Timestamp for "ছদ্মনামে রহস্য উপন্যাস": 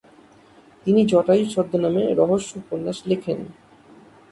1.53-2.97